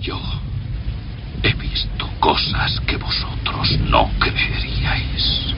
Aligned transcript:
Yo 0.00 0.18
he 1.42 1.54
visto 1.54 2.06
cosas 2.20 2.80
que 2.86 2.96
vosotros 2.96 3.68
no 3.88 4.10
creeríais. 4.18 5.54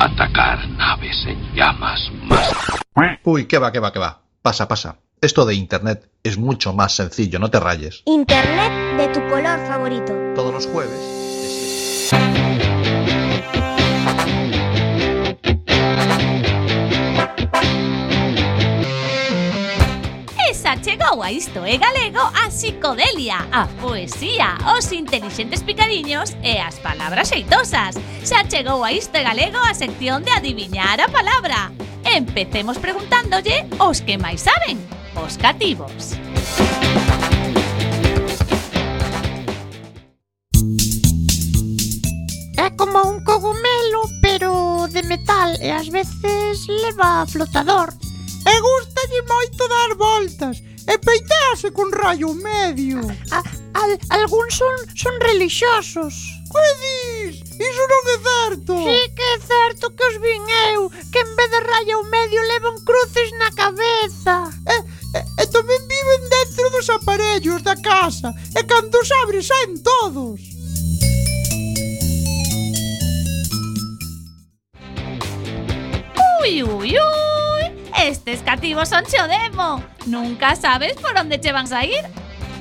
Atacar 0.00 0.68
naves 0.70 1.26
en 1.26 1.54
llamas 1.54 2.10
más... 2.24 2.52
Uy, 3.24 3.46
qué 3.46 3.58
va, 3.58 3.70
qué 3.70 3.78
va, 3.78 3.92
qué 3.92 4.00
va. 4.00 4.20
Pasa, 4.42 4.66
pasa. 4.66 4.96
Esto 5.20 5.44
de 5.46 5.54
Internet 5.54 6.08
es 6.24 6.38
mucho 6.38 6.72
más 6.72 6.94
sencillo, 6.94 7.38
no 7.38 7.50
te 7.50 7.60
rayes. 7.60 8.02
Internet 8.06 8.96
de 8.96 9.08
tu 9.08 9.20
color 9.28 9.58
favorito. 9.66 10.12
Todos 10.34 10.52
los 10.52 10.66
jueves. 10.66 12.08
chegou 20.82 21.22
a 21.22 21.32
Isto 21.32 21.64
é 21.64 21.76
Galego 21.76 22.20
a 22.20 22.48
psicodelia, 22.48 23.46
a 23.52 23.66
poesía, 23.80 24.56
os 24.76 24.90
intelixentes 24.92 25.62
picadiños 25.62 26.36
e 26.42 26.58
as 26.58 26.78
palabras 26.78 27.28
xeitosas. 27.28 27.96
Xa 28.24 28.44
chegou 28.48 28.84
a 28.84 28.92
Isto 28.92 29.16
é 29.16 29.22
Galego 29.22 29.58
a 29.58 29.74
sección 29.74 30.22
de 30.22 30.30
adiviñar 30.30 31.00
a 31.00 31.08
palabra. 31.08 31.72
Empecemos 32.04 32.78
preguntándolle 32.78 33.66
os 33.78 34.00
que 34.00 34.16
máis 34.16 34.40
saben, 34.40 34.78
os 35.18 35.36
cativos. 35.36 36.14
É 42.56 42.70
como 42.76 43.02
un 43.02 43.24
cogumelo, 43.24 44.02
pero 44.22 44.86
de 44.88 45.02
metal 45.02 45.54
e 45.60 45.70
ás 45.70 45.88
veces 45.90 46.66
leva 46.68 47.26
flotador. 47.26 47.92
E 48.48 48.54
gustalle 48.60 49.20
moito 49.28 49.62
dar 49.68 49.92
voltas 49.98 50.62
e 50.88 50.98
peitease 50.98 51.70
con 51.70 51.92
rayo 51.92 52.32
medio. 52.32 53.00
A, 53.30 53.44
a, 53.76 54.16
algúns 54.16 54.54
son, 54.56 54.74
son 54.96 55.20
relixiosos. 55.20 56.14
Que 56.48 56.64
dis? 56.80 57.44
Iso 57.60 57.84
non 57.92 58.02
é 58.08 58.16
certo. 58.24 58.72
Si 58.72 58.98
que 59.12 59.26
é 59.28 59.38
certo 59.44 59.92
que 59.92 60.04
os 60.08 60.16
vin 60.16 60.40
eu, 60.72 60.88
que 61.12 61.20
en 61.20 61.30
vez 61.36 61.50
de 61.52 61.60
rayo 61.60 62.02
medio 62.08 62.40
levan 62.40 62.80
cruces 62.88 63.28
na 63.36 63.52
cabeza. 63.52 64.48
E, 64.64 64.76
e, 65.12 65.20
e 65.44 65.46
tamén 65.52 65.82
viven 65.84 66.22
dentro 66.32 66.72
dos 66.72 66.88
aparellos 66.88 67.60
da 67.60 67.76
casa, 67.76 68.32
e 68.56 68.64
cando 68.64 68.96
os 68.96 69.12
abres 69.12 69.44
saen 69.44 69.76
todos. 69.84 70.40
Ui, 76.40 76.64
ui, 76.64 76.96
ui. 76.96 77.27
Estes 78.02 78.40
cativos 78.42 78.88
son 78.88 79.04
xo 79.06 79.26
demo. 79.28 79.82
Nunca 80.06 80.54
sabes 80.56 80.94
por 80.96 81.16
onde 81.18 81.40
che 81.40 81.52
van 81.52 81.66
sair. 81.66 82.04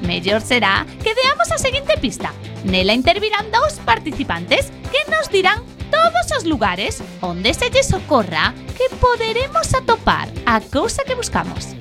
Mellor 0.02 0.42
será 0.42 0.86
que 1.04 1.14
deamos 1.14 1.52
a 1.52 1.58
seguinte 1.58 1.98
pista. 1.98 2.34
Nela 2.64 2.94
intervirán 2.94 3.52
dous 3.52 3.74
participantes 3.86 4.72
que 4.92 5.02
nos 5.12 5.30
dirán 5.30 5.64
todos 5.92 6.26
os 6.36 6.44
lugares 6.46 7.02
onde 7.22 7.54
se 7.54 7.70
lles 7.70 7.94
ocorra 7.94 8.54
que 8.78 8.90
poderemos 8.98 9.74
atopar 9.74 10.28
a 10.46 10.60
cousa 10.62 11.04
que 11.06 11.16
buscamos. 11.16 11.76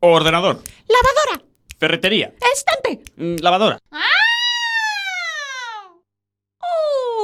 Ordenador. 0.00 0.62
Lavadora, 0.88 1.46
Ferretería. 1.78 2.34
estante, 2.52 3.02
mm, 3.16 3.36
Lavadora. 3.40 3.78
¡Ah! 3.92 4.08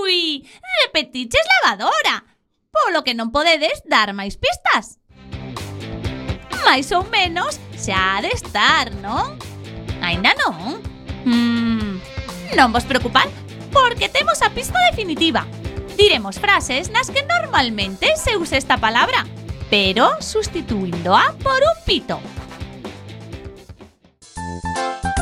Ui, 0.02 0.48
repetiches 0.84 1.42
lavadora. 1.62 2.24
polo 2.70 3.04
que 3.04 3.16
non 3.16 3.32
podedes 3.32 3.80
dar 3.88 4.12
máis 4.12 4.36
pistas. 4.36 5.00
Mais 6.66 6.90
ou 6.92 7.06
menos 7.08 7.56
xa 7.76 8.18
ha 8.18 8.20
de 8.20 8.30
estar, 8.34 8.92
non? 9.00 9.38
Ainda 10.04 10.34
non? 10.36 10.82
Mm, 11.24 12.02
non 12.58 12.72
vos 12.74 12.84
preocupad, 12.84 13.28
porque 13.72 14.12
temos 14.12 14.42
a 14.44 14.52
pista 14.52 14.76
definitiva. 14.90 15.46
Diremos 15.96 16.38
frases 16.38 16.92
nas 16.92 17.10
que 17.10 17.26
normalmente 17.26 18.14
se 18.14 18.36
usa 18.36 18.60
esta 18.60 18.78
palabra, 18.78 19.26
pero 19.70 20.20
sustituíndoa 20.22 21.34
por 21.42 21.58
un 21.58 21.76
pito. 21.82 22.20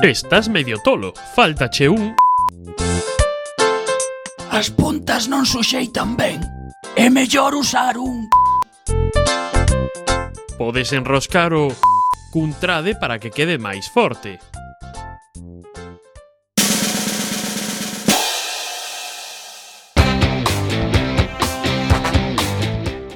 Estás 0.03 0.49
medio 0.49 0.77
tolo, 0.85 1.15
faltache 1.35 1.89
un... 1.89 2.13
As 4.53 4.73
puntas 4.73 5.29
non 5.29 5.45
suxeitan 5.45 6.17
ben 6.17 6.56
É 6.99 7.11
mellor 7.11 7.55
usar 7.55 7.99
un... 7.99 8.27
Podes 10.57 10.95
enroscar 10.95 11.53
o 11.53 11.69
cun 12.33 12.57
trade 12.57 12.97
para 12.97 13.21
que 13.21 13.29
quede 13.29 13.61
máis 13.61 13.85
forte. 13.93 14.41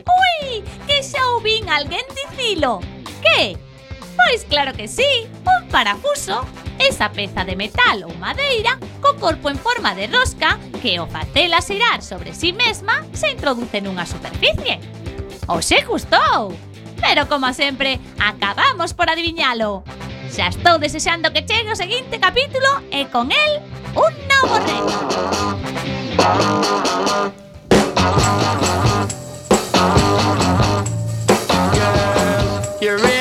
Ui, 0.05 0.61
que 0.85 1.01
xa 1.01 1.25
ouvín 1.33 1.73
alguén 1.73 2.05
dicilo. 2.13 2.85
Que? 3.25 3.57
Pois 4.13 4.45
claro 4.45 4.77
que 4.77 4.93
sí, 4.93 5.25
un 5.49 5.73
parafuso, 5.73 6.45
esa 6.77 7.09
peza 7.09 7.49
de 7.49 7.57
metal 7.57 8.05
ou 8.05 8.13
madeira 8.21 8.77
co 9.01 9.17
corpo 9.17 9.51
en 9.51 9.59
forma 9.59 9.95
de 9.95 10.07
rosca 10.07 10.59
que 10.81 10.97
ao 10.97 11.09
facela 11.09 11.61
xirar 11.61 12.03
sobre 12.03 12.33
si 12.35 12.41
sí 12.41 12.53
mesma 12.53 13.05
se 13.13 13.31
introduce 13.31 13.81
nunha 13.81 14.07
superficie. 14.07 14.81
Oxe 15.49 15.83
gustou! 15.85 16.55
Pero 17.01 17.27
como 17.29 17.53
sempre, 17.53 17.99
acabamos 18.21 18.93
por 18.93 19.09
adiviñalo. 19.09 19.83
Xa 20.31 20.49
estou 20.49 20.79
desexando 20.79 21.33
que 21.33 21.45
chegue 21.45 21.73
o 21.73 21.77
seguinte 21.77 22.21
capítulo 22.21 22.69
e 22.93 23.09
con 23.09 23.33
el 23.33 23.53
un 23.97 24.15
novo 24.29 24.57
reto. 24.63 24.99
You're 32.81 32.97
ready. 32.97 33.20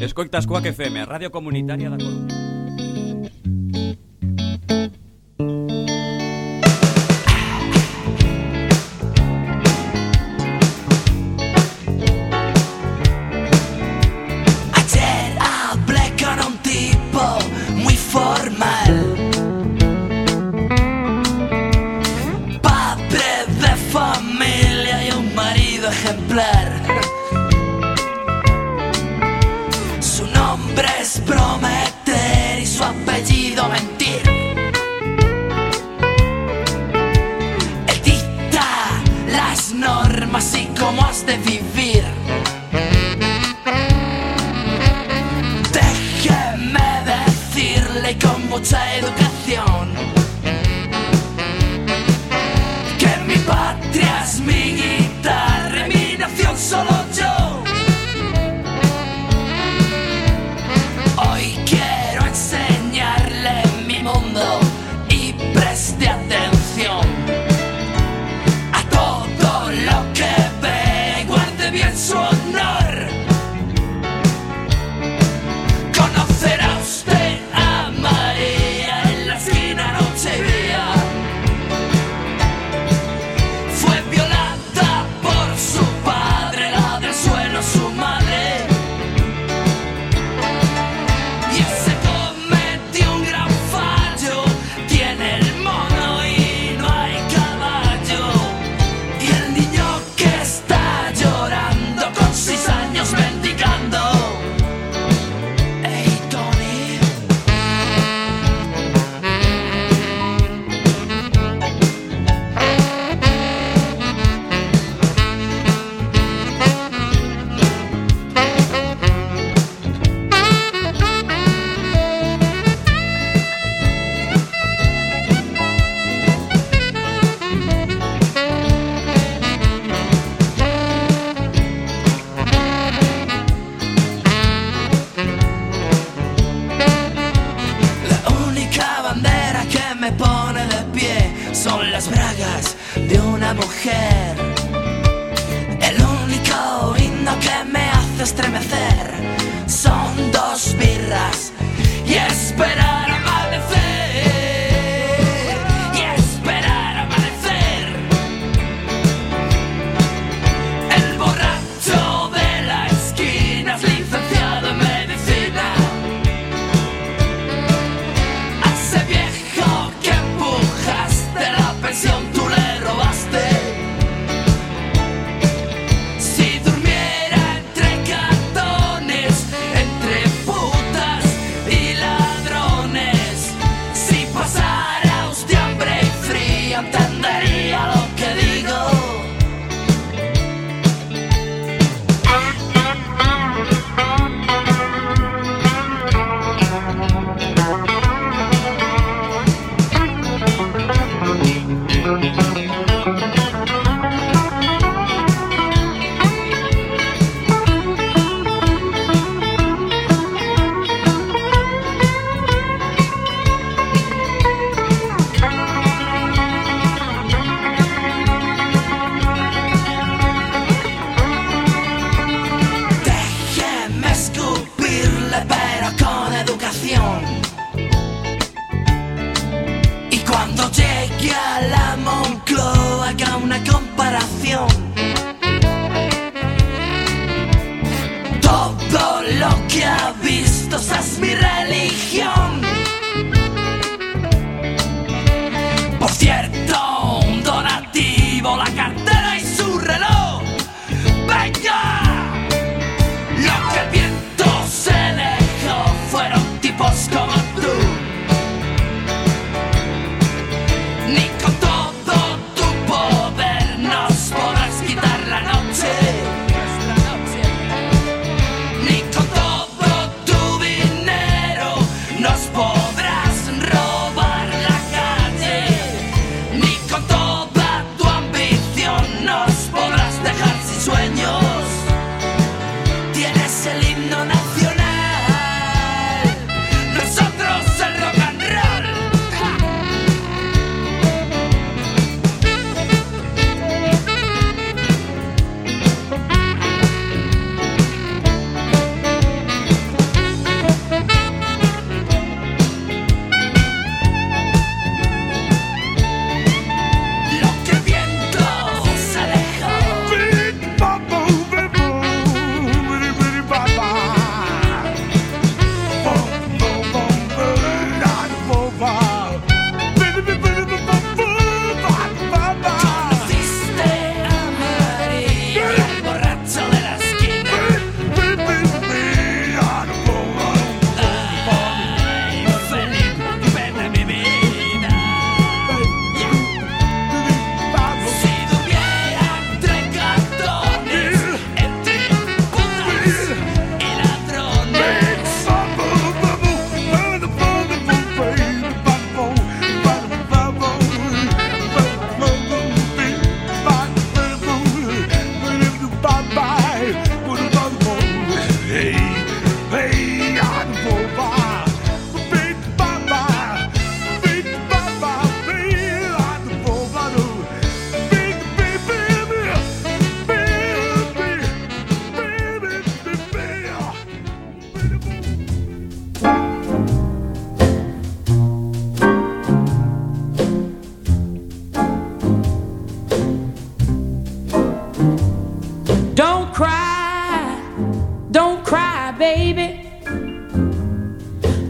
Escoitas 0.00 0.46
Coac 0.46 0.64
FM, 0.64 1.04
Radio 1.06 1.30
Comunitaria 1.30 1.90
da 1.90 1.98
Coruña. 1.98 2.47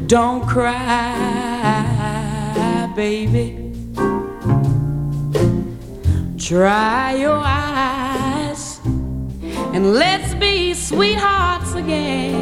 Don't 0.08 0.46
cry, 0.48 0.72
baby. 2.96 3.74
Dry 6.36 7.12
your 7.12 7.42
eyes 7.44 8.80
and 9.74 9.92
let's 9.92 10.32
be 10.36 10.72
sweethearts 10.72 11.74
again. 11.74 12.34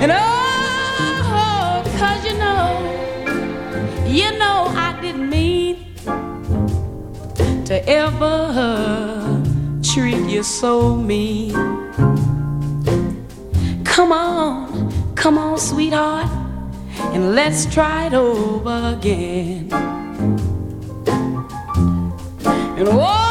And 0.00 0.10
oh, 0.10 1.82
cause 1.98 2.24
you 2.24 2.32
know, 2.38 2.80
you 4.06 4.32
know, 4.38 4.72
I 4.74 4.98
didn't 5.02 5.28
mean 5.28 5.84
to 7.66 7.86
ever 7.86 9.42
treat 9.82 10.30
you 10.30 10.42
so 10.42 10.96
mean. 10.96 11.71
sweetheart, 15.92 16.30
and 17.12 17.34
let's 17.34 17.66
try 17.66 18.06
it 18.06 18.14
over 18.14 18.96
again. 18.96 19.68
And 22.78 22.88
whoa! 22.88 23.21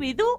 Scooby-Doo. 0.00 0.29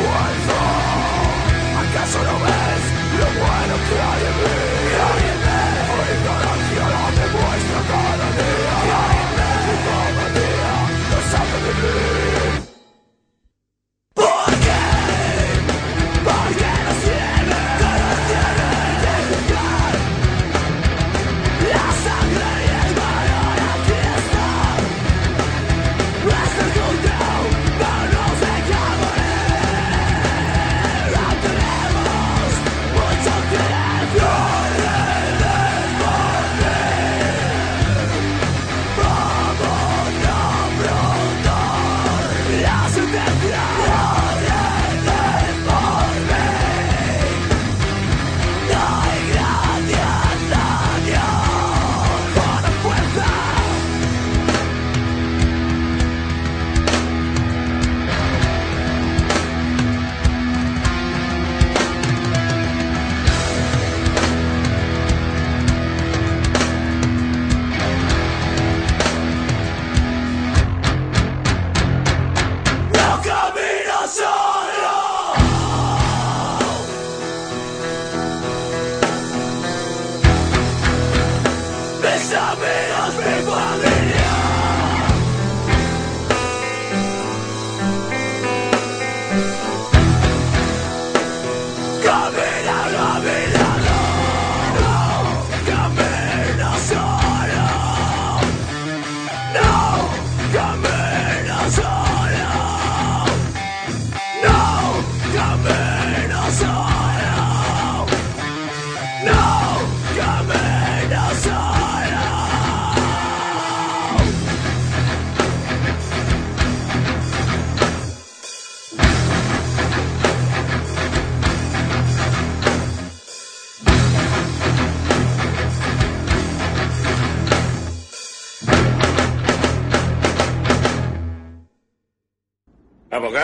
puedo? 0.00 0.58
¿Acaso 1.82 2.18
no 2.24 2.36
ves 2.44 2.84
lo 3.18 3.26
bueno 3.40 3.74
que 3.88 3.96
hay 4.00 4.22
en 4.28 5.34
mí? 5.34 5.39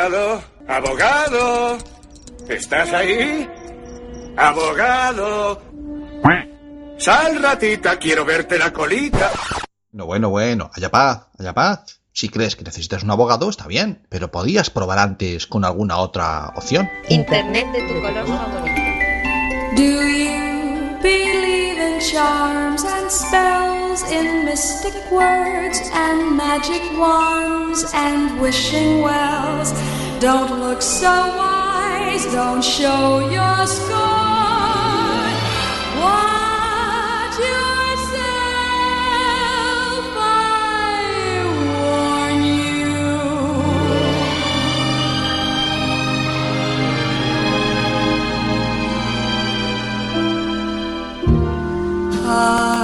Abogado, 0.07 0.41
abogado. 0.69 1.79
¿Estás 2.49 2.93
ahí? 2.93 3.51
Abogado. 4.37 5.61
Sal, 6.97 7.43
ratita, 7.43 7.99
quiero 7.99 8.25
verte 8.25 8.57
la 8.57 8.73
colita. 8.73 9.33
No, 9.91 10.07
bueno, 10.07 10.31
bueno, 10.31 10.71
allá 10.73 10.91
paz, 10.93 11.27
allá 11.37 11.53
paz. 11.53 12.01
Si 12.13 12.29
crees 12.29 12.55
que 12.55 12.63
necesitas 12.63 13.03
un 13.03 13.11
abogado, 13.11 13.51
está 13.51 13.67
bien, 13.67 14.07
pero 14.09 14.31
podías 14.31 14.71
probar 14.71 15.01
antes 15.01 15.49
con 15.49 15.65
alguna 15.65 15.97
otra 15.97 16.53
opción. 16.55 16.89
Internet 17.09 17.67
de 17.73 17.83
tu 17.89 18.01
color 18.01 18.27
favorito. 18.27 20.06
Believe 21.07 21.79
in 21.79 22.01
charms 22.01 22.83
and 22.83 23.09
spells, 23.09 24.03
in 24.11 24.45
mystic 24.45 25.09
words 25.09 25.79
and 25.93 26.37
magic 26.37 26.83
wands 26.99 27.85
and 27.95 28.41
wishing 28.41 29.03
wells? 29.03 29.71
Don't 30.19 30.59
look 30.59 30.83
so 30.83 31.15
wise, 31.39 32.25
don't 32.33 32.61
show 32.61 33.21
your 33.31 33.67
scorn. 33.69 34.26
love. 52.37 52.76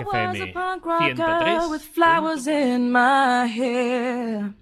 I 0.00 0.04
wish 0.04 0.14
I 0.14 0.28
was 0.28 0.40
a 0.40 0.46
FM 0.46 0.52
punk 0.52 0.86
rocker 0.86 1.14
103. 1.14 1.70
with 1.70 1.82
flowers 1.82 2.46
in 2.46 2.92
my 2.92 3.46
hair. 3.46 4.54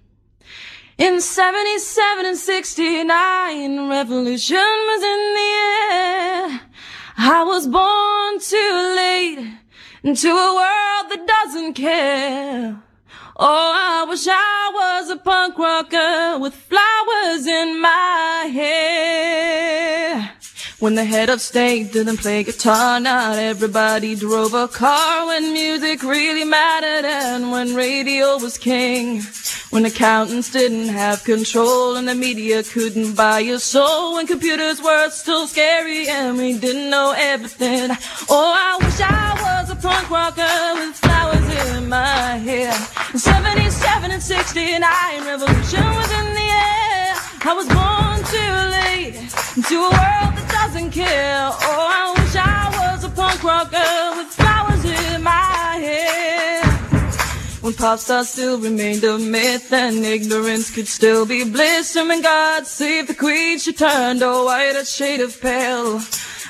In 0.97 1.21
77 1.21 2.25
and 2.25 2.37
69, 2.37 3.87
revolution 3.87 4.57
was 4.57 5.03
in 5.03 5.33
the 5.37 5.51
air. 5.93 6.61
I 7.19 7.43
was 7.43 7.67
born 7.67 8.39
too 8.39 8.95
late 8.95 9.53
into 10.01 10.29
a 10.29 10.55
world 10.55 11.11
that 11.11 11.27
doesn't 11.27 11.73
care. 11.73 12.81
Oh, 13.35 13.73
I 13.75 14.05
wish 14.09 14.25
I 14.27 14.71
was 14.73 15.11
a 15.11 15.17
punk 15.17 15.59
rocker 15.59 16.39
with 16.39 16.55
flowers 16.55 17.45
in 17.45 17.79
my 17.79 18.49
hair. 18.51 19.66
When 20.79 20.93
the 20.93 21.05
head 21.05 21.31
of 21.31 21.41
state 21.41 21.91
didn't 21.91 22.17
play 22.17 22.43
guitar, 22.43 22.99
not 22.99 23.39
everybody 23.39 24.15
drove 24.15 24.53
a 24.53 24.67
car. 24.67 25.25
When 25.25 25.51
music 25.51 26.03
really 26.03 26.43
mattered 26.43 27.03
and 27.03 27.51
when 27.51 27.73
radio 27.73 28.37
was 28.37 28.59
king. 28.59 29.23
When 29.71 29.85
accountants 29.85 30.51
didn't 30.51 30.89
have 30.89 31.23
control 31.23 31.95
and 31.95 32.07
the 32.07 32.13
media 32.13 32.61
couldn't 32.61 33.15
buy 33.15 33.39
your 33.39 33.57
soul. 33.57 34.13
When 34.13 34.27
computers 34.27 34.79
were 34.79 35.09
still 35.09 35.47
scary 35.47 36.07
and 36.09 36.37
we 36.37 36.59
didn't 36.59 36.91
know 36.91 37.11
everything. 37.17 37.89
Oh, 38.29 38.53
I 38.55 38.77
wish 38.85 39.01
I 39.01 39.33
was 39.45 39.71
a 39.71 39.75
punk 39.77 40.11
rocker 40.11 40.75
with 40.75 40.95
flowers 40.95 41.75
in 41.75 41.89
my 41.89 42.37
hair. 42.37 42.73
77 43.17 44.11
and 44.11 44.21
69, 44.21 45.25
revolution 45.25 45.85
was 45.95 46.11
in. 46.11 46.36
I 47.39 47.53
was 47.53 47.67
born 47.67 48.17
too 48.33 48.53
late 48.77 49.13
to 49.69 49.75
a 49.75 49.89
world 49.89 50.33
that 50.37 50.47
doesn't 50.49 50.91
care. 50.91 51.49
Oh, 51.49 51.87
I 51.99 52.13
wish 52.17 52.35
I 52.35 52.93
was 52.93 53.03
a 53.03 53.09
punk 53.09 53.43
rocker 53.43 54.17
with 54.17 54.27
flowers 54.33 54.83
in 54.85 55.23
my 55.23 55.77
hair. 55.79 56.63
When 57.61 57.73
pop 57.73 57.99
stars 57.99 58.29
still 58.29 58.59
remained 58.59 59.03
a 59.03 59.17
myth 59.17 59.71
and 59.73 60.05
ignorance 60.05 60.71
could 60.71 60.87
still 60.87 61.25
be 61.25 61.43
bliss. 61.43 61.95
And 61.95 62.23
God 62.23 62.65
saved 62.67 63.09
the 63.09 63.15
queen, 63.15 63.59
she 63.59 63.73
turned 63.73 64.21
a 64.21 64.43
whiter 64.43 64.85
shade 64.85 65.21
of 65.21 65.39
pale. 65.41 66.01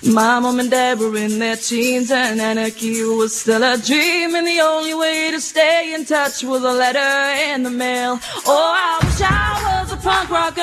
My 0.04 0.40
mom 0.40 0.60
and 0.60 0.70
dad 0.70 1.00
were 1.00 1.18
in 1.18 1.40
their 1.40 1.56
teens 1.56 2.12
and 2.12 2.40
anarchy 2.40 3.02
was 3.04 3.36
still 3.36 3.64
a 3.64 3.78
dream. 3.78 4.36
And 4.36 4.46
the 4.46 4.62
only 4.62 4.94
way 4.94 5.32
to 5.32 5.42
stay 5.42 5.94
in 5.96 6.06
touch 6.06 6.44
was 6.44 6.64
a 6.64 6.72
letter 6.72 7.54
in 7.54 7.64
the 7.64 7.72
mail. 7.72 8.20
Oh, 8.46 8.74
I 8.76 9.04
wish 9.04 9.22
I 9.22 9.82
was 9.82 9.92
a 9.94 9.98
punk 9.98 10.30
rocker 10.30 10.62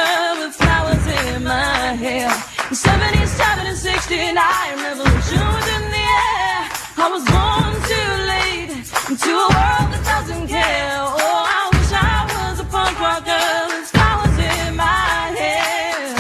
77 2.85 3.67
and 3.67 3.77
69, 3.77 4.05
69 4.05 4.85
revolution 4.85 5.41
was 5.55 5.67
in 5.77 5.85
the 5.95 6.05
air. 6.29 6.61
I 7.05 7.09
was 7.15 7.25
born 7.35 7.73
too 7.93 8.13
late 8.33 8.71
into 9.11 9.31
a 9.33 9.49
world 9.57 9.89
that 9.93 10.03
doesn't 10.13 10.47
care. 10.49 10.97
Oh, 11.01 11.43
I 11.59 11.63
wish 11.73 11.93
I 11.93 12.21
was 12.35 12.61
a 12.61 12.67
punk 12.75 12.95
rocker 13.01 13.47
with 13.71 13.89
flowers 13.95 14.37
in 14.53 14.77
my 14.77 15.35
hair. 15.41 16.17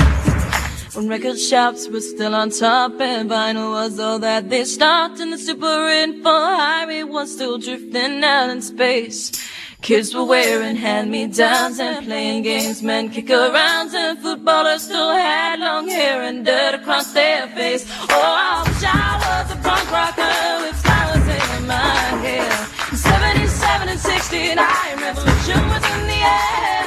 When 0.94 1.08
record 1.08 1.38
shops 1.38 1.88
were 1.88 2.00
still 2.00 2.34
on 2.34 2.50
top 2.50 3.00
and 3.00 3.30
vinyl 3.30 3.70
was 3.72 3.98
all 4.00 4.18
that 4.20 4.48
they 4.48 4.64
stopped 4.64 5.20
and 5.20 5.32
the 5.32 5.38
super 5.38 5.88
info 5.88 6.30
highway 6.30 7.02
was 7.02 7.32
still 7.32 7.58
drifting 7.58 8.24
out 8.24 8.50
in 8.50 8.62
space. 8.62 9.32
Kids 9.84 10.14
were 10.14 10.24
wearing 10.24 10.76
hand-me-downs 10.76 11.78
and 11.78 12.06
playing 12.06 12.42
games, 12.42 12.82
men 12.82 13.10
kick-arounds 13.10 13.92
and 13.92 14.18
footballers 14.18 14.80
still 14.80 15.12
had 15.12 15.60
long 15.60 15.86
hair 15.86 16.22
and 16.22 16.42
dirt 16.42 16.74
across 16.74 17.12
their 17.12 17.48
face. 17.48 17.84
Oh, 18.08 18.16
I 18.16 18.64
wish 18.66 18.82
I 18.82 19.44
was 19.44 19.52
a 19.52 19.56
punk 19.60 19.92
rocker 19.92 20.64
with 20.64 20.76
flowers 20.80 21.28
in 21.58 21.66
my 21.66 21.84
hair. 22.24 22.50
77 22.96 23.88
and 23.90 24.00
69, 24.00 24.56
revolution 25.02 25.68
was 25.68 25.84
in 25.92 26.06
the 26.06 26.20
air. 26.32 26.83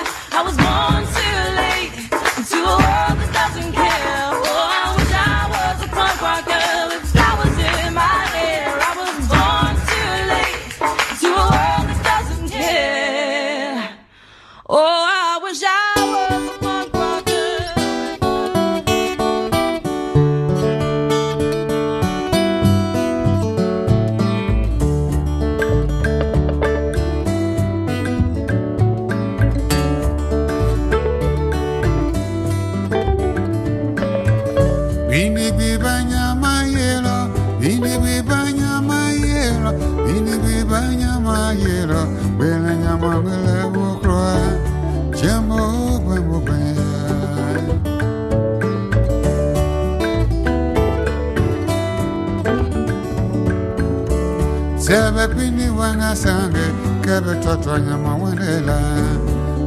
wanga 55.87 56.15
sange 56.15 56.65
kebe 57.03 57.33
totwa 57.43 57.79
nyama 57.79 58.11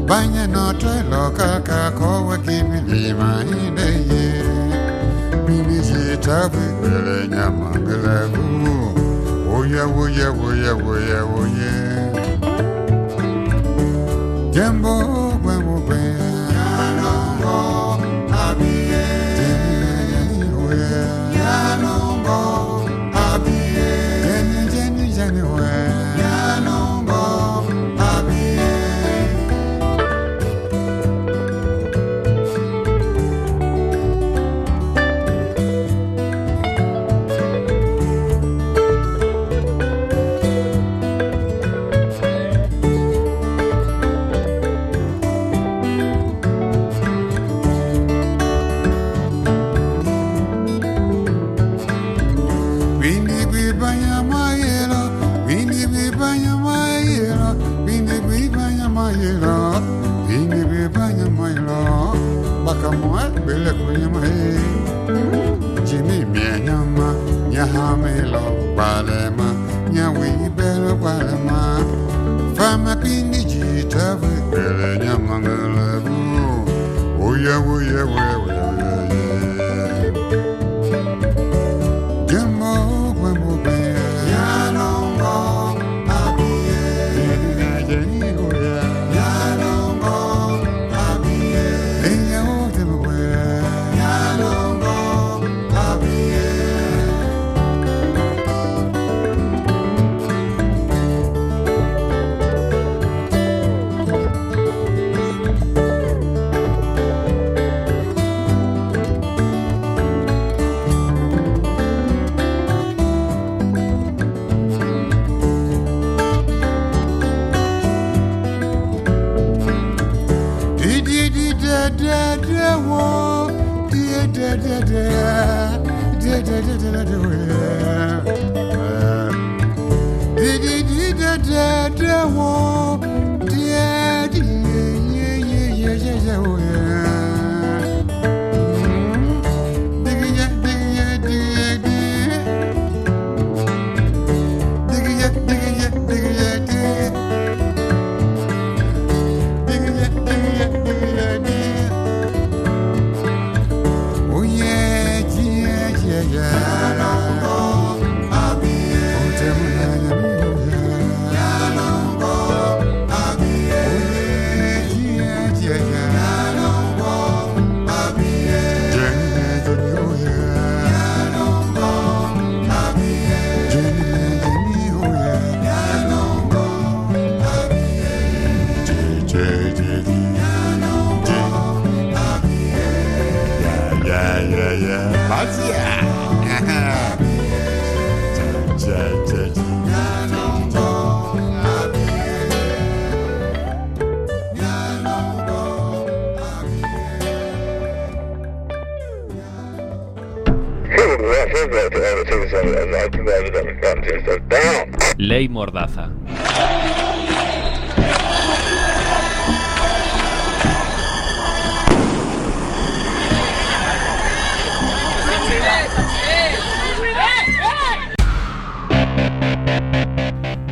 banye 0.09 0.47
notwe 0.47 0.95
loka 1.11 1.61
kako 1.69 2.09
bele 6.83 7.29
nyama 7.33 7.69
bele 7.85 8.17
jembo 14.55 15.20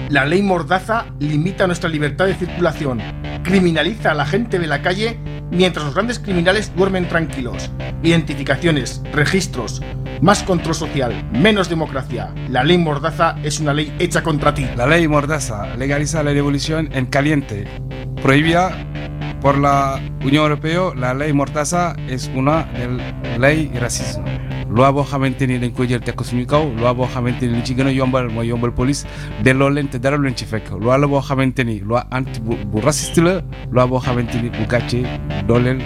La 0.09 0.25
ley 0.25 0.41
Mordaza 0.41 1.05
limita 1.19 1.67
nuestra 1.67 1.91
libertad 1.91 2.25
de 2.25 2.35
circulación, 2.35 3.03
criminaliza 3.43 4.13
a 4.13 4.15
la 4.15 4.25
gente 4.25 4.59
de 4.59 4.67
la 4.67 4.81
calle 4.81 5.21
mientras 5.51 5.85
los 5.85 5.95
grandes 5.95 6.19
criminales 6.19 6.75
duermen 6.75 7.07
tranquilos. 7.09 7.71
Identificaciones, 8.03 9.03
registros, 9.13 9.83
más 10.23 10.43
control 10.45 10.75
social, 10.75 11.29
menos 11.33 11.69
democracia. 11.69 12.33
La 12.49 12.65
ley 12.65 12.79
Mordaza 12.79 13.37
es 13.43 13.61
una 13.61 13.75
ley 13.75 13.95
hecha 13.99 14.23
contra 14.23 14.55
ti. 14.55 14.67
La 14.77 14.87
ley 14.87 15.07
Mordaza 15.07 15.77
legaliza 15.77 16.23
la 16.23 16.33
revolución 16.33 16.89
en 16.93 17.05
caliente. 17.05 17.67
Prohibida 18.23 18.71
por 19.43 19.59
la 19.59 20.01
Unión 20.25 20.45
Europea, 20.45 20.95
la 20.97 21.13
ley 21.13 21.35
Mordaza 21.35 21.95
es 22.09 22.31
una 22.35 22.67
ley 23.39 23.71
racismo. 23.79 24.25
Lo 24.71 24.85
hago 24.85 25.05
xamanteni 25.05 25.59
dañ 25.59 25.73
koy 25.73 25.89
jël 25.89 26.01
teg 26.01 26.15
ko 26.15 26.25
suñu 26.25 26.47
kaw 26.47 26.65
loi 26.77 26.95
boo 26.95 27.07
xamante 27.07 27.43
ni 27.47 27.57
li 27.57 27.65
ci 27.65 27.75
gën 27.75 27.87
a 27.87 27.93
yombal 27.93 28.29
mooy 28.29 28.49
yombal 28.49 28.73
police 28.73 29.07
delloo 29.43 29.71
leen 29.71 29.89
te 29.89 29.99
dara 29.99 30.17
lu 30.17 30.25
leen 30.25 30.37
ci 30.37 30.45
fekk 30.45 30.71
loi 30.81 30.99
la 30.99 31.07
boo 31.07 31.21
xamante 31.21 31.65
ni 31.65 31.81
loi 31.81 32.03
anti 32.11 32.41
bu 32.41 32.57
bu 32.67 32.81
raciste 32.81 33.19
la 33.21 33.41
loi 33.71 33.87
boo 33.89 33.99
xamante 33.99 34.37
ni 34.43 34.51
bu 34.51 34.67
gàccee 34.69 35.07
dooleel 35.47 35.81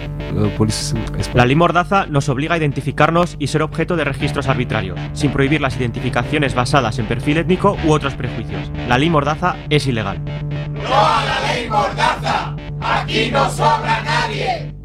police 0.56 0.94
La 1.34 1.44
ley 1.44 1.54
Mordaza 1.54 2.06
nos 2.06 2.28
obliga 2.28 2.54
a 2.54 2.56
identificarnos 2.56 3.36
y 3.38 3.46
ser 3.46 3.62
objeto 3.62 3.96
de 3.96 4.04
registros 4.04 4.48
arbitrarios, 4.48 4.98
sin 5.12 5.30
prohibir 5.30 5.60
las 5.60 5.76
identificaciones 5.76 6.54
basadas 6.54 6.98
en 6.98 7.06
perfil 7.06 7.38
étnico 7.38 7.76
u 7.84 7.92
otros 7.92 8.14
prejuicios. 8.14 8.70
La 8.88 8.98
ley 8.98 9.10
Mordaza 9.10 9.56
es 9.70 9.86
ilegal. 9.86 10.22
¡No 10.24 10.88
a 10.88 11.24
la 11.24 11.52
ley 11.52 11.68
Mordaza! 11.68 12.56
¡Aquí 12.80 13.30
no 13.30 13.48
sobra 13.50 14.02
nadie! 14.02 14.81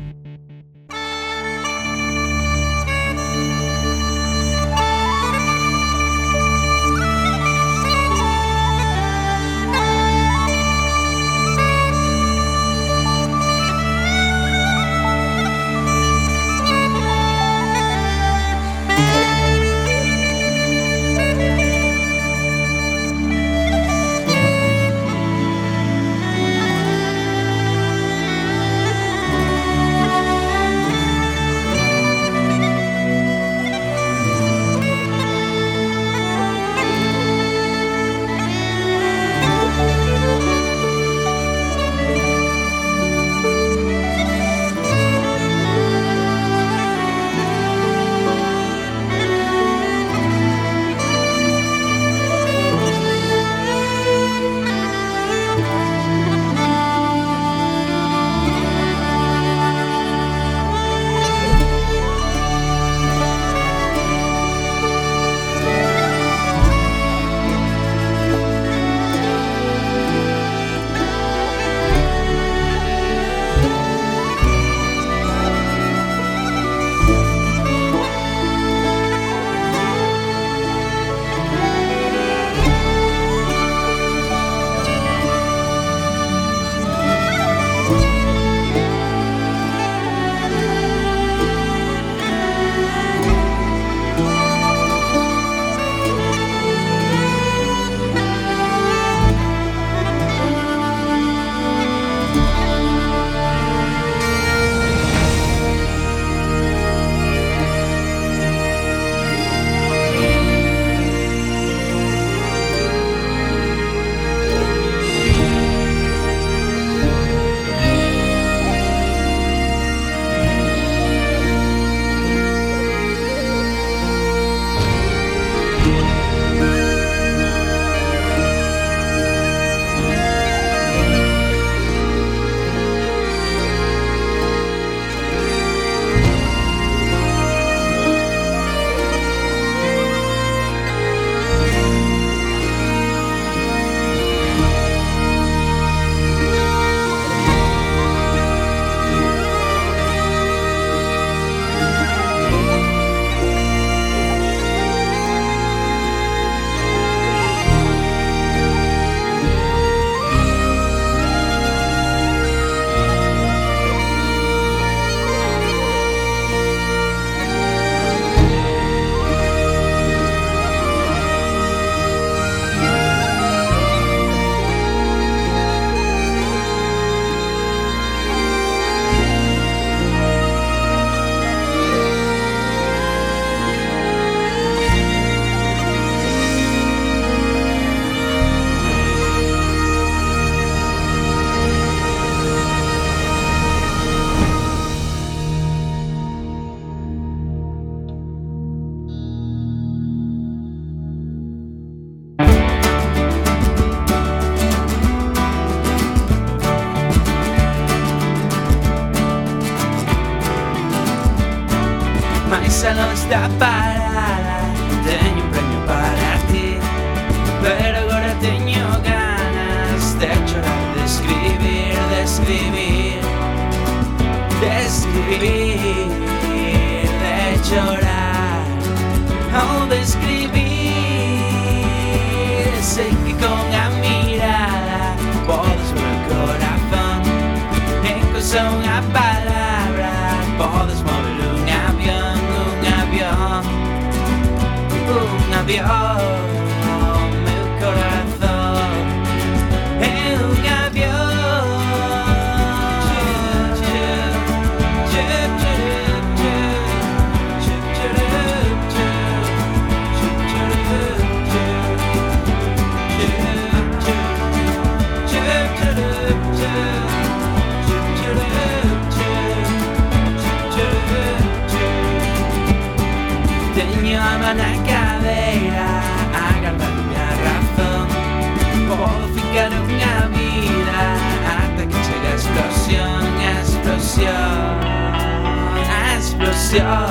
explosión 286.78 287.10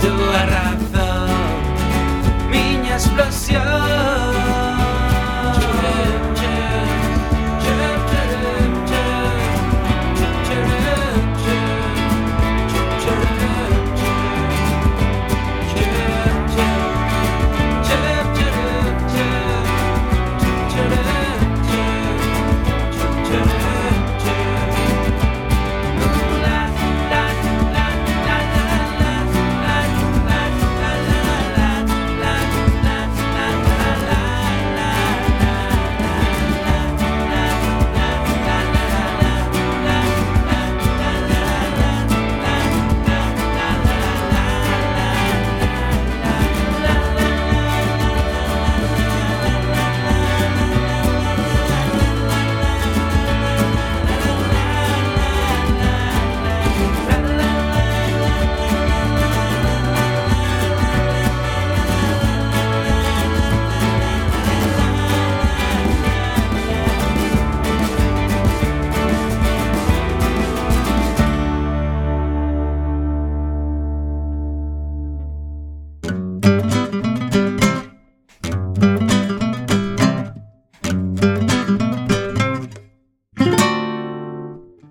Túa 0.00 0.46
razón 0.46 1.30
Miña 2.50 2.94
explosión. 2.94 4.43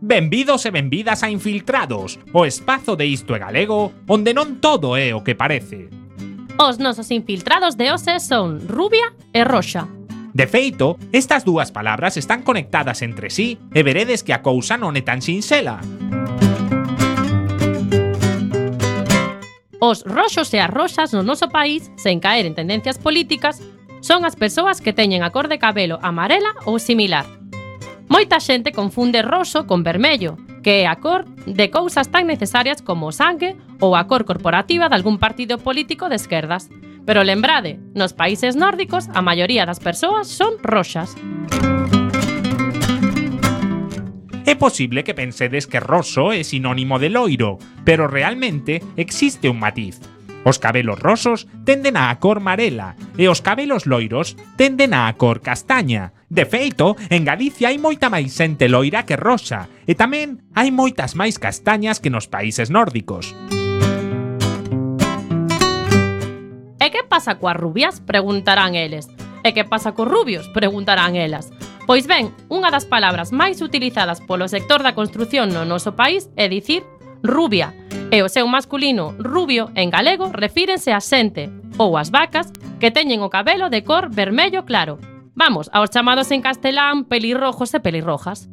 Benvidos 0.05 0.65
e 0.65 0.69
benvidas 0.69 1.23
a 1.23 1.29
Infiltrados, 1.29 2.19
o 2.33 2.45
espazo 2.45 2.97
de 2.97 3.05
isto 3.05 3.33
é 3.35 3.39
galego, 3.39 3.93
onde 4.03 4.35
non 4.35 4.59
todo 4.59 4.99
é 4.99 5.15
o 5.15 5.23
que 5.23 5.31
parece. 5.31 5.87
Os 6.59 6.75
nosos 6.75 7.07
infiltrados 7.07 7.79
de 7.79 7.87
hoxe 7.87 8.19
son 8.19 8.59
rubia 8.67 9.15
e 9.31 9.47
roxa. 9.47 9.87
De 10.35 10.43
feito, 10.43 10.99
estas 11.15 11.47
dúas 11.47 11.71
palabras 11.71 12.19
están 12.19 12.43
conectadas 12.43 12.99
entre 12.99 13.31
sí 13.31 13.55
e 13.71 13.79
veredes 13.79 14.27
que 14.27 14.35
a 14.35 14.43
cousa 14.43 14.75
non 14.75 14.91
é 14.99 15.07
tan 15.07 15.23
sinxela. 15.23 15.79
Os 19.79 20.03
roxos 20.03 20.51
e 20.51 20.59
as 20.59 20.67
roxas 20.67 21.15
no 21.15 21.23
noso 21.23 21.47
país, 21.47 21.87
sen 21.95 22.19
caer 22.19 22.43
en 22.43 22.59
tendencias 22.59 22.99
políticas, 22.99 23.63
son 24.03 24.27
as 24.27 24.35
persoas 24.35 24.83
que 24.83 24.91
teñen 24.91 25.23
a 25.23 25.31
cor 25.31 25.47
de 25.47 25.63
cabelo 25.63 25.95
amarela 26.03 26.51
ou 26.67 26.75
similar, 26.75 27.23
Moita 28.13 28.37
xente 28.39 28.71
confunde 28.71 29.25
roso 29.25 29.65
con 29.65 29.81
vermello, 29.81 30.37
que 30.61 30.85
é 30.85 30.85
a 30.85 31.01
cor 31.01 31.25
de 31.49 31.73
cousas 31.73 32.13
tan 32.13 32.29
necesarias 32.29 32.85
como 32.85 33.09
o 33.09 33.11
sangue 33.11 33.57
ou 33.81 33.97
a 33.97 34.05
cor 34.05 34.21
corporativa 34.21 34.85
de 34.85 34.93
algún 34.93 35.17
partido 35.17 35.57
político 35.57 36.13
de 36.13 36.21
esquerdas. 36.21 36.69
Pero 37.09 37.25
lembrade, 37.25 37.81
nos 37.97 38.13
países 38.13 38.53
nórdicos 38.53 39.09
a 39.17 39.25
maioría 39.25 39.65
das 39.65 39.81
persoas 39.81 40.29
son 40.29 40.61
roxas. 40.61 41.17
É 44.45 44.53
posible 44.61 45.01
que 45.01 45.17
pensedes 45.17 45.65
que 45.65 45.81
roso 45.81 46.29
é 46.29 46.45
sinónimo 46.45 47.01
de 47.01 47.09
loiro, 47.09 47.57
pero 47.81 48.05
realmente 48.05 48.85
existe 48.93 49.49
un 49.49 49.57
matiz. 49.57 49.97
Os 50.43 50.59
cabelos 50.59 50.99
rosos 50.99 51.47
tenden 51.63 51.95
á 51.95 52.11
cor 52.19 52.43
marela 52.43 52.99
e 53.15 53.31
os 53.31 53.39
cabelos 53.39 53.87
loiros 53.87 54.35
tenden 54.59 54.91
á 54.91 55.07
cor 55.15 55.39
castaña. 55.39 56.11
De 56.27 56.43
feito, 56.43 56.99
en 57.07 57.23
Galicia 57.23 57.71
hai 57.71 57.79
moita 57.79 58.11
máis 58.11 58.35
xente 58.35 58.67
loira 58.67 59.07
que 59.07 59.15
roxa 59.15 59.71
e 59.87 59.95
tamén 59.95 60.43
hai 60.51 60.67
moitas 60.67 61.15
máis 61.15 61.39
castañas 61.39 62.03
que 62.03 62.11
nos 62.11 62.27
países 62.27 62.67
nórdicos. 62.67 63.31
E 66.83 66.87
que 66.91 67.07
pasa 67.07 67.39
coas 67.39 67.55
rubias? 67.55 68.03
Preguntarán 68.03 68.75
eles. 68.75 69.07
E 69.47 69.55
que 69.55 69.63
pasa 69.63 69.95
cos 69.95 70.11
rubios? 70.11 70.51
Preguntarán 70.51 71.15
elas. 71.15 71.55
Pois 71.87 72.07
ben, 72.07 72.31
unha 72.47 72.71
das 72.71 72.87
palabras 72.87 73.35
máis 73.35 73.59
utilizadas 73.59 74.23
polo 74.23 74.47
sector 74.47 74.83
da 74.83 74.95
construción 74.95 75.51
no 75.51 75.67
noso 75.67 75.99
país 75.99 76.31
é 76.39 76.47
dicir 76.47 76.83
rubia 77.23 77.73
e 78.11 78.21
o 78.21 78.29
seu 78.29 78.45
masculino 78.45 79.15
rubio 79.17 79.71
en 79.79 79.89
galego 79.89 80.29
refírense 80.29 80.91
a 80.91 80.99
xente 80.99 81.49
ou 81.79 81.95
as 81.97 82.11
vacas 82.11 82.51
que 82.83 82.91
teñen 82.91 83.23
o 83.23 83.31
cabelo 83.31 83.71
de 83.71 83.81
cor 83.87 84.11
vermello 84.11 84.67
claro. 84.67 84.99
Vamos, 85.33 85.71
aos 85.73 85.89
chamados 85.89 86.29
en 86.29 86.43
castelán 86.43 87.07
pelirrojos 87.07 87.73
e 87.73 87.79
pelirrojas. 87.79 88.51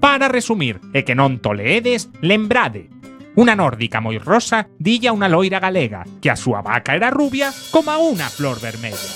Para 0.00 0.30
resumir, 0.30 0.80
e 0.94 1.02
que 1.02 1.18
non 1.18 1.42
toleedes, 1.42 2.08
lembrade, 2.22 2.94
Una 3.34 3.58
nórdica 3.58 3.98
moi 3.98 4.14
rosa 4.22 4.70
dilla 4.78 5.10
unha 5.10 5.26
loira 5.26 5.58
galega 5.58 6.06
que 6.22 6.30
a 6.30 6.38
súa 6.38 6.62
vaca 6.62 6.94
era 6.94 7.10
rubia 7.10 7.50
como 7.74 7.90
a 7.90 7.98
unha 7.98 8.30
flor 8.30 8.62
vermella. 8.62 9.10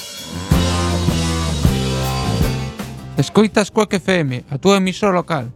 Escoitas 3.14 3.70
Coaque 3.70 4.02
FM, 4.02 4.50
a 4.50 4.58
túa 4.58 4.82
emisora 4.82 5.14
local. 5.14 5.54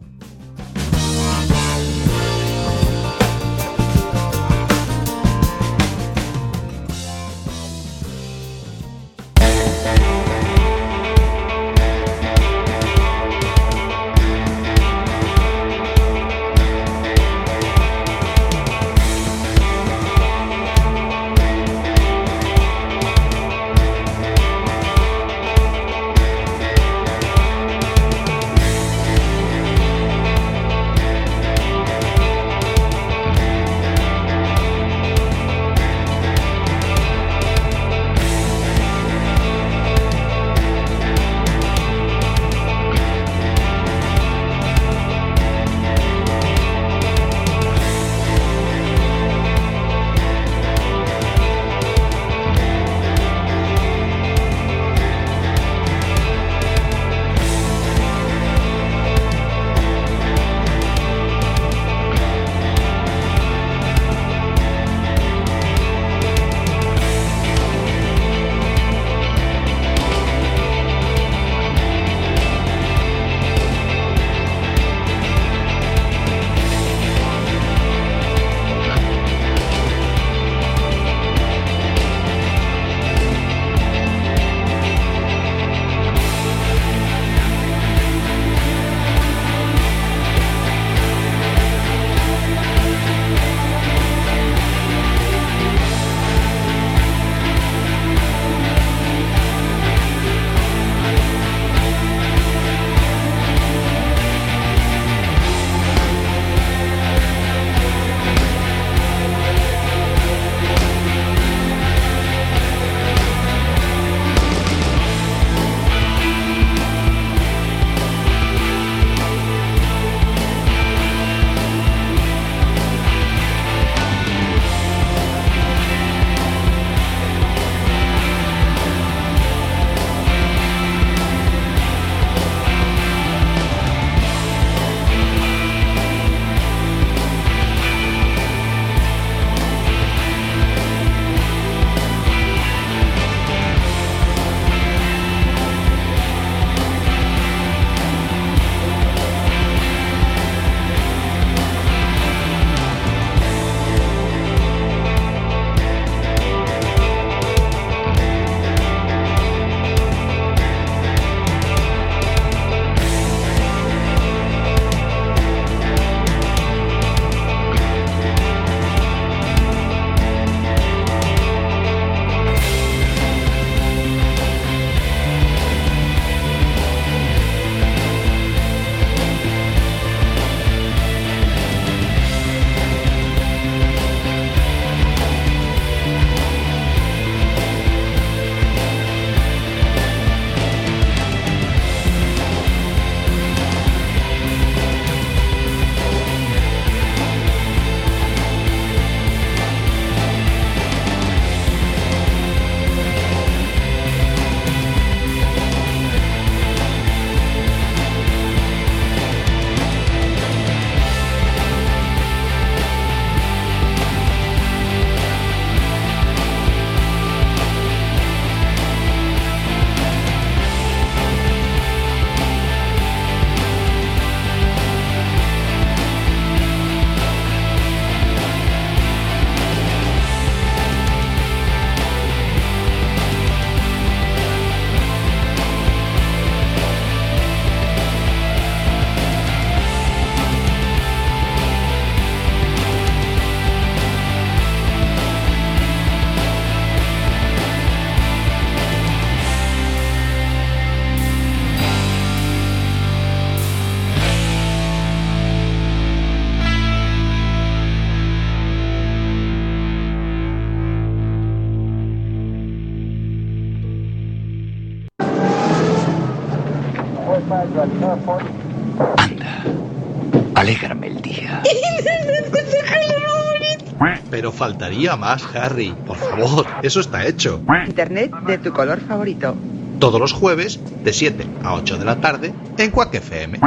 Faltaría 274.62 275.16
más, 275.16 275.44
Harry. 275.56 275.92
Por 276.06 276.16
favor, 276.16 276.64
eso 276.84 277.00
está 277.00 277.26
hecho. 277.26 277.60
Internet 277.84 278.32
de 278.46 278.58
tu 278.58 278.72
color 278.72 279.00
favorito. 279.00 279.56
Todos 279.98 280.20
los 280.20 280.32
jueves, 280.32 280.78
de 281.02 281.12
7 281.12 281.44
a 281.64 281.74
8 281.74 281.98
de 281.98 282.04
la 282.04 282.20
tarde, 282.20 282.54
en 282.78 282.92
Quack 282.92 283.12
FM. 283.14 283.58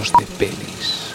De 0.00 0.24
pelis. 0.38 1.12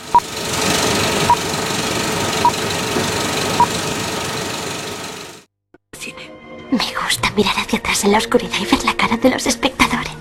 Me 6.70 6.94
gusta 7.02 7.32
mirar 7.32 7.56
hacia 7.58 7.80
atrás 7.80 8.04
en 8.04 8.12
la 8.12 8.20
oscuridad 8.20 8.60
y 8.62 8.66
ver 8.66 8.84
la 8.84 8.94
cara 8.96 9.18
de 9.18 9.32
los 9.32 9.48
espectadores. 9.48 10.14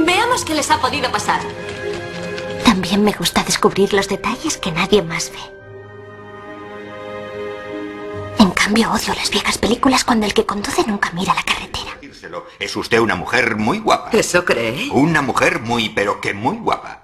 Veamos 0.00 0.44
qué 0.44 0.54
les 0.54 0.70
ha 0.70 0.78
podido 0.82 1.10
pasar. 1.10 1.40
También 2.62 3.02
me 3.02 3.12
gusta 3.12 3.42
descubrir 3.42 3.94
los 3.94 4.06
detalles 4.08 4.58
que 4.58 4.70
nadie 4.70 5.00
más 5.00 5.32
ve. 5.32 5.38
En 8.38 8.50
cambio, 8.50 8.92
odio 8.92 9.14
las 9.14 9.30
viejas 9.30 9.56
películas 9.56 10.04
cuando 10.04 10.26
el 10.26 10.34
que 10.34 10.44
conduce 10.44 10.84
nunca 10.86 11.10
mira 11.12 11.32
la 11.32 11.42
carretera. 11.42 11.59
Es 12.58 12.76
usted 12.76 12.98
una 12.98 13.14
mujer 13.14 13.56
muy 13.56 13.78
guapa. 13.78 14.10
¿Eso 14.12 14.44
cree? 14.44 14.88
Una 14.92 15.22
mujer 15.22 15.60
muy, 15.60 15.88
pero 15.88 16.20
que 16.20 16.34
muy 16.34 16.56
guapa. 16.56 17.02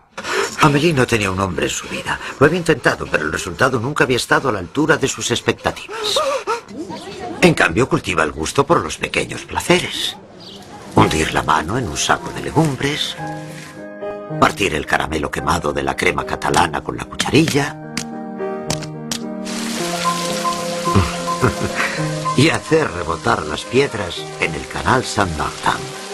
Amelie 0.62 0.92
no 0.92 1.06
tenía 1.06 1.30
un 1.30 1.40
hombre 1.40 1.66
en 1.66 1.70
su 1.70 1.88
vida. 1.88 2.18
Lo 2.38 2.46
había 2.46 2.58
intentado, 2.58 3.06
pero 3.10 3.24
el 3.24 3.32
resultado 3.32 3.78
nunca 3.78 4.04
había 4.04 4.16
estado 4.16 4.48
a 4.48 4.52
la 4.52 4.58
altura 4.58 4.96
de 4.96 5.08
sus 5.08 5.30
expectativas. 5.30 6.18
En 7.40 7.54
cambio, 7.54 7.88
cultiva 7.88 8.24
el 8.24 8.32
gusto 8.32 8.66
por 8.66 8.82
los 8.82 8.96
pequeños 8.96 9.42
placeres. 9.42 10.16
Hundir 10.94 11.32
la 11.34 11.42
mano 11.42 11.78
en 11.78 11.86
un 11.86 11.96
saco 11.96 12.30
de 12.30 12.42
legumbres. 12.42 13.16
Partir 14.40 14.74
el 14.74 14.86
caramelo 14.86 15.30
quemado 15.30 15.72
de 15.72 15.82
la 15.82 15.94
crema 15.94 16.24
catalana 16.24 16.82
con 16.82 16.96
la 16.96 17.04
cucharilla. 17.04 17.94
Y 22.36 22.50
hacer 22.50 22.90
rebotar 22.90 23.46
las 23.46 23.64
piedras 23.64 24.18
en 24.40 24.54
el 24.54 24.66
canal 24.68 25.04
San 25.04 25.28
Martin. 25.36 26.05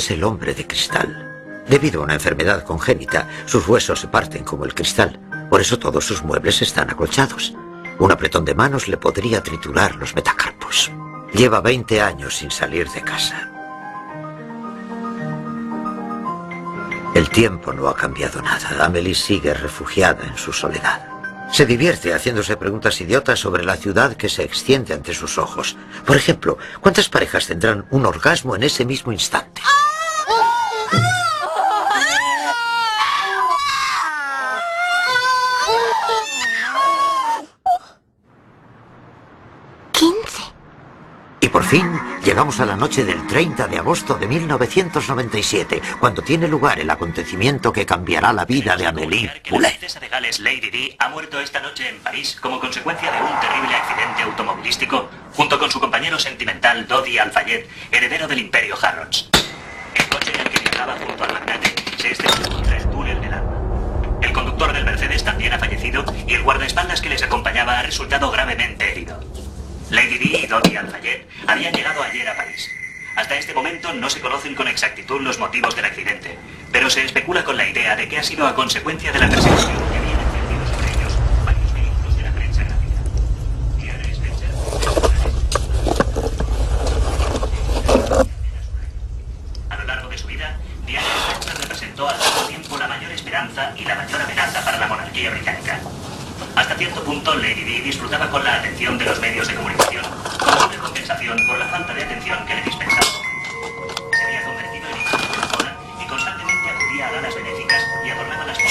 Es 0.00 0.10
el 0.10 0.24
hombre 0.24 0.54
de 0.54 0.66
cristal. 0.66 1.62
Debido 1.68 2.00
a 2.00 2.04
una 2.04 2.14
enfermedad 2.14 2.64
congénita, 2.64 3.28
sus 3.44 3.68
huesos 3.68 4.00
se 4.00 4.08
parten 4.08 4.44
como 4.44 4.64
el 4.64 4.74
cristal. 4.74 5.20
Por 5.50 5.60
eso 5.60 5.78
todos 5.78 6.06
sus 6.06 6.22
muebles 6.22 6.62
están 6.62 6.88
acolchados. 6.88 7.54
Un 7.98 8.10
apretón 8.10 8.46
de 8.46 8.54
manos 8.54 8.88
le 8.88 8.96
podría 8.96 9.42
triturar 9.42 9.96
los 9.96 10.14
metacarpos. 10.14 10.90
Lleva 11.34 11.60
20 11.60 12.00
años 12.00 12.34
sin 12.38 12.50
salir 12.50 12.88
de 12.88 13.02
casa. 13.02 13.46
El 17.14 17.28
tiempo 17.28 17.74
no 17.74 17.86
ha 17.88 17.94
cambiado 17.94 18.40
nada. 18.40 18.82
Amelie 18.82 19.14
sigue 19.14 19.52
refugiada 19.52 20.24
en 20.26 20.38
su 20.38 20.54
soledad. 20.54 21.06
Se 21.52 21.66
divierte 21.66 22.14
haciéndose 22.14 22.56
preguntas 22.56 22.98
idiotas 23.02 23.38
sobre 23.38 23.64
la 23.64 23.76
ciudad 23.76 24.16
que 24.16 24.30
se 24.30 24.44
extiende 24.44 24.94
ante 24.94 25.12
sus 25.12 25.36
ojos. 25.36 25.76
Por 26.06 26.16
ejemplo, 26.16 26.56
¿cuántas 26.80 27.10
parejas 27.10 27.48
tendrán 27.48 27.86
un 27.90 28.06
orgasmo 28.06 28.56
en 28.56 28.62
ese 28.62 28.86
mismo 28.86 29.12
instante? 29.12 29.60
Y 41.42 41.48
por 41.48 41.59
fin 41.70 42.00
llegamos 42.24 42.58
a 42.58 42.66
la 42.66 42.74
noche 42.74 43.04
del 43.04 43.28
30 43.28 43.68
de 43.68 43.78
agosto 43.78 44.14
de 44.14 44.26
1997, 44.26 45.80
cuando 46.00 46.20
tiene 46.20 46.48
lugar 46.48 46.80
el 46.80 46.90
acontecimiento 46.90 47.72
que 47.72 47.86
cambiará 47.86 48.32
la 48.32 48.44
vida 48.44 48.76
de 48.76 48.88
Amélie 48.88 49.30
que 49.40 49.50
la 49.52 49.56
Poulet. 49.56 49.70
princesa 49.78 50.00
de 50.00 50.08
Gales 50.08 50.40
Lady 50.40 50.68
Di 50.68 50.96
ha 50.98 51.08
muerto 51.10 51.38
esta 51.38 51.60
noche 51.60 51.88
en 51.88 52.00
París 52.00 52.36
como 52.40 52.58
consecuencia 52.58 53.12
de 53.12 53.22
un 53.22 53.40
terrible 53.40 53.72
accidente 53.76 54.22
automovilístico 54.22 55.08
junto 55.32 55.60
con 55.60 55.70
su 55.70 55.78
compañero 55.78 56.18
sentimental 56.18 56.88
Dodi 56.88 57.18
Alfayet, 57.18 57.68
heredero 57.92 58.26
del 58.26 58.40
imperio 58.40 58.74
Harrods. 58.82 59.30
El 59.94 60.08
coche 60.08 60.32
en 60.34 60.40
el 60.40 60.48
que 60.48 60.58
viajaba 60.58 60.96
junto 60.98 61.22
al 61.22 61.32
magnate 61.34 61.72
se 61.98 62.10
estrelló 62.10 62.48
contra 62.48 62.76
el 62.78 62.90
túnel 62.90 63.20
del 63.20 63.32
alma. 63.32 64.18
El 64.22 64.32
conductor 64.32 64.72
del 64.72 64.84
Mercedes 64.84 65.22
también 65.22 65.52
ha 65.52 65.58
fallecido 65.60 66.04
y 66.26 66.34
el 66.34 66.42
guardaespaldas 66.42 67.00
que 67.00 67.10
les 67.10 67.22
acompañaba 67.22 67.78
ha 67.78 67.82
resultado 67.82 68.28
gravemente 68.32 68.90
herido. 68.90 69.20
Lady 69.90 70.18
Di 70.18 70.36
y 70.36 70.46
Dodi 70.46 70.76
Alfayet 70.76 71.26
habían 71.48 71.74
llegado 71.74 72.00
ayer 72.02 72.28
a 72.28 72.36
París. 72.36 72.70
Hasta 73.16 73.36
este 73.36 73.52
momento 73.52 73.92
no 73.92 74.08
se 74.08 74.20
conocen 74.20 74.54
con 74.54 74.68
exactitud 74.68 75.20
los 75.20 75.40
motivos 75.40 75.74
del 75.74 75.84
accidente, 75.84 76.38
pero 76.70 76.88
se 76.88 77.04
especula 77.04 77.44
con 77.44 77.56
la 77.56 77.68
idea 77.68 77.96
de 77.96 78.08
que 78.08 78.18
ha 78.18 78.22
sido 78.22 78.46
a 78.46 78.54
consecuencia 78.54 79.10
de 79.10 79.18
la 79.18 79.28
persecución 79.28 79.76
que 79.92 80.09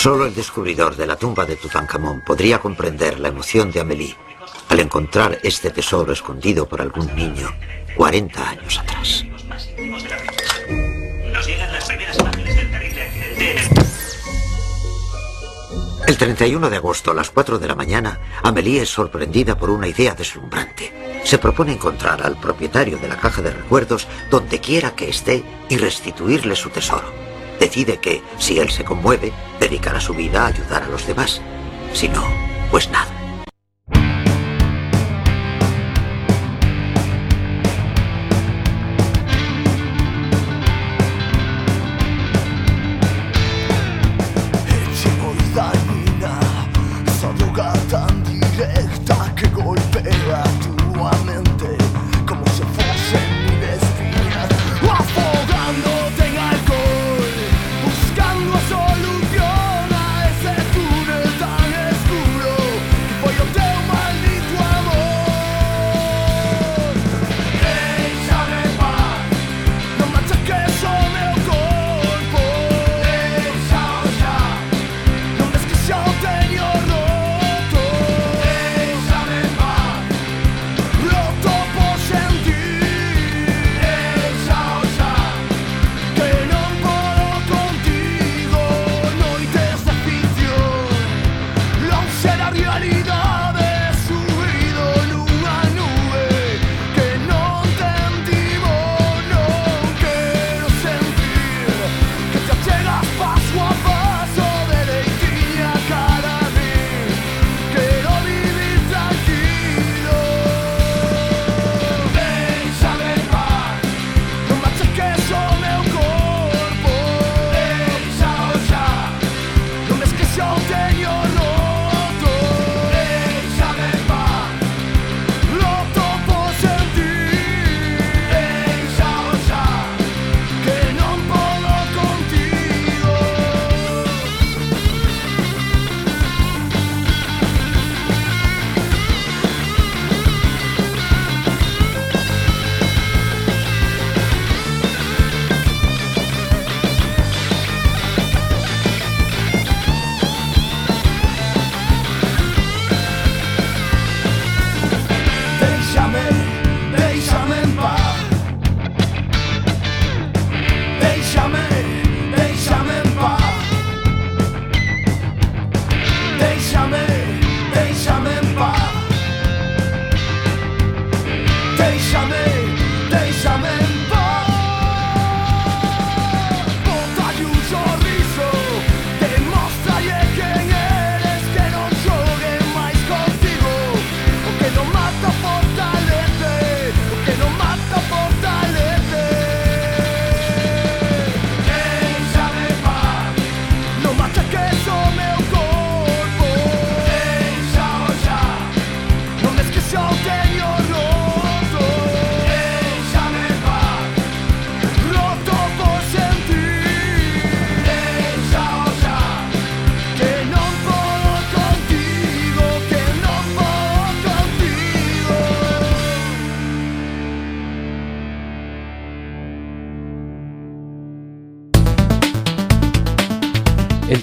Solo 0.10 0.26
el 0.26 0.34
descubridor 0.34 0.96
de 0.96 1.06
la 1.06 1.18
tumba 1.18 1.46
de 1.46 1.56
Tutankamón 1.56 2.22
podría 2.22 2.58
comprender 2.58 3.20
la 3.20 3.28
emoción 3.28 3.70
de 3.72 3.80
Amélie 3.80 4.16
al 4.70 4.80
encontrar 4.80 5.38
este 5.44 5.70
tesoro 5.70 6.12
escondido 6.12 6.68
por 6.68 6.82
algún 6.82 7.16
niño 7.16 7.48
40 7.96 8.50
años 8.50 8.80
atrás. 8.80 9.24
Nos 11.32 11.46
llegan 11.46 11.72
las 11.72 11.86
primeras 11.86 12.18
del 12.18 12.48
el 12.48 13.60
El 16.08 16.18
31 16.18 16.70
de 16.72 16.78
agosto 16.78 17.12
a 17.12 17.14
las 17.14 17.30
4 17.30 17.60
de 17.60 17.68
la 17.68 17.76
mañana, 17.76 18.20
Amélie 18.42 18.82
es 18.82 18.90
sorprendida 18.90 19.60
por 19.60 19.70
una 19.70 19.88
idea 19.88 20.16
deslumbrante. 20.16 21.22
Se 21.24 21.38
propone 21.38 21.74
encontrar 21.74 22.24
al 22.24 22.36
propietario 22.40 22.98
de 22.98 23.10
la 23.10 23.18
caja 23.18 23.44
de 23.44 23.52
recuerdos 23.52 24.08
donde 24.32 24.60
quiera 24.60 24.96
que 24.96 25.08
esté 25.08 25.44
y 25.70 25.78
restituirle 25.78 26.56
su 26.56 26.72
tesoro. 26.72 27.29
Decide 27.60 27.98
que, 27.98 28.24
si 28.38 28.60
él 28.60 28.70
se 28.70 28.86
conmueve, 28.86 29.34
dedicará 29.60 30.00
su 30.00 30.14
vida 30.14 30.44
a 30.44 30.48
ayudar 30.48 30.84
a 30.84 30.88
los 30.88 31.06
demás. 31.06 31.42
Si 31.94 32.08
no, 32.08 32.24
pues 32.72 32.90
nada. 32.90 33.19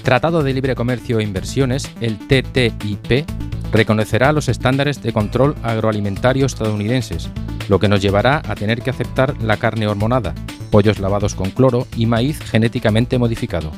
Tratado 0.07 0.41
de 0.41 0.53
Libre 0.53 0.73
Comercio 0.73 1.19
e 1.19 1.23
Inversiones, 1.23 1.91
el 1.99 2.17
TTIP, 2.17 3.29
reconocerá 3.73 4.31
los 4.31 4.47
estándares 4.47 5.03
de 5.03 5.11
control 5.11 5.53
agroalimentario 5.63 6.45
estadounidenses, 6.45 7.29
lo 7.67 7.77
que 7.77 7.89
nos 7.89 8.01
llevará 8.01 8.41
a 8.47 8.55
tener 8.55 8.81
que 8.81 8.89
aceptar 8.89 9.35
la 9.43 9.57
carne 9.57 9.85
hormonada, 9.85 10.33
pollos 10.71 10.99
lavados 10.99 11.35
con 11.35 11.49
cloro 11.49 11.87
y 11.97 12.05
maíz 12.05 12.39
genéticamente 12.39 13.17
modificado. 13.17 13.73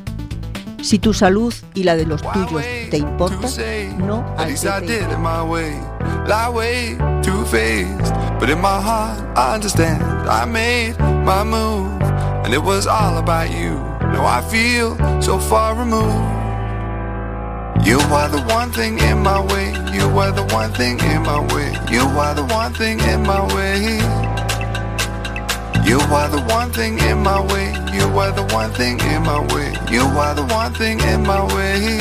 Si 0.84 1.00
tu 1.00 1.16
salud 1.16 1.52
y 1.74 1.82
la 1.82 1.96
de 1.96 2.06
los 2.06 2.22
tuyos 2.22 2.64
te 2.92 3.00
importa, 3.00 3.48
no 3.98 4.24
al 4.38 4.54
TTIP. 4.54 5.10
Now 14.14 14.26
I 14.26 14.42
feel 14.42 14.98
so 15.22 15.40
far 15.40 15.76
removed. 15.76 16.40
You 17.86 18.00
are 18.00 18.30
the 18.30 18.42
one 18.50 18.72
thing 18.72 19.00
in 19.00 19.24
my 19.24 19.40
way. 19.52 19.70
You 19.94 20.06
are 20.20 20.32
the 20.32 20.46
one 20.54 20.72
thing 20.74 21.00
in 21.00 21.24
my 21.24 21.40
way. 21.54 21.72
You 21.90 22.02
are 22.02 22.36
the 22.36 22.46
one 22.46 22.74
thing 22.74 23.00
in 23.00 23.24
my 23.24 23.42
way. 23.56 24.00
You 25.90 26.00
are 26.00 26.30
the 26.30 26.42
one 26.50 26.72
thing 26.72 27.00
in 27.00 27.24
my 27.24 27.40
way. 27.52 27.74
You 27.94 28.06
are 28.20 28.32
the 28.32 28.44
one 28.54 28.72
thing 28.72 29.00
in 29.00 29.24
my 29.24 29.40
way. 29.54 29.74
You 29.90 30.02
are 30.02 30.36
the 30.36 30.46
one 30.54 30.74
thing 30.74 31.00
in 31.00 31.24
my 31.24 31.42
way. 31.56 32.00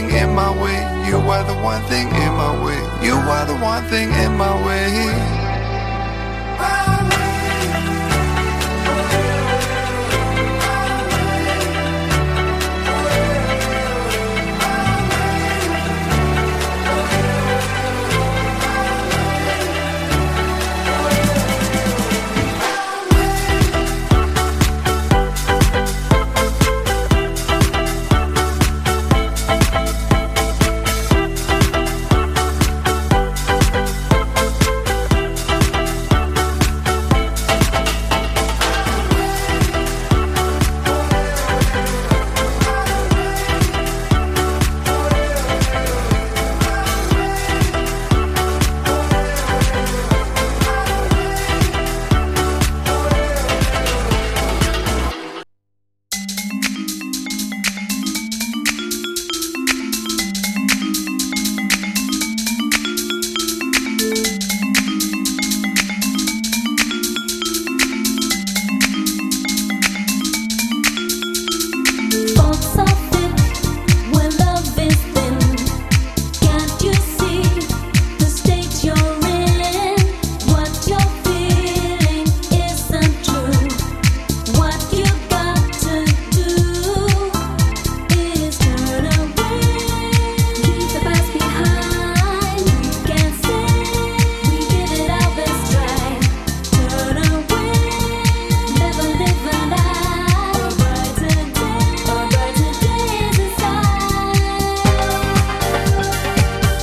Thing 0.00 0.16
in 0.16 0.34
my 0.34 0.50
way. 0.50 0.78
You 1.08 1.16
are 1.16 1.44
the 1.44 1.54
one 1.54 1.82
thing 1.84 2.08
in 2.08 2.32
my 2.34 2.52
way. 2.64 3.06
You 3.06 3.14
are 3.14 3.46
the 3.46 3.56
one 3.56 3.84
thing 3.84 4.10
in 4.10 4.36
my 4.36 4.54
way. 4.66 5.49